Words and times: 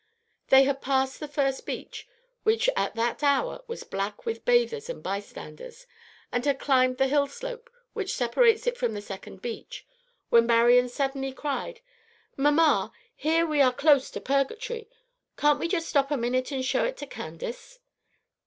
They 0.47 0.63
had 0.63 0.81
passed 0.81 1.19
the 1.19 1.27
first 1.27 1.63
beach, 1.63 2.07
which 2.41 2.67
at 2.75 2.95
that 2.95 3.21
hour 3.21 3.61
was 3.67 3.83
black 3.83 4.25
with 4.25 4.43
bathers 4.45 4.89
and 4.89 5.03
by 5.03 5.19
standers, 5.19 5.85
and 6.31 6.43
had 6.43 6.57
climbed 6.57 6.97
the 6.97 7.05
hill 7.07 7.27
slope 7.27 7.69
which 7.93 8.15
separates 8.15 8.65
it 8.65 8.77
from 8.77 8.95
the 8.95 9.01
second 9.03 9.43
beach, 9.43 9.85
when 10.29 10.47
Marian 10.47 10.89
suddenly 10.89 11.31
cried, 11.33 11.81
"Mamma, 12.35 12.91
here 13.15 13.45
we 13.45 13.61
are 13.61 13.71
close 13.71 14.09
to 14.09 14.19
Purgatory; 14.19 14.89
can't 15.37 15.59
we 15.59 15.69
stop 15.69 16.05
just 16.07 16.11
a 16.11 16.17
minute 16.17 16.51
and 16.51 16.65
show 16.65 16.83
it 16.83 16.97
to 16.97 17.05
Candace?" 17.05 17.77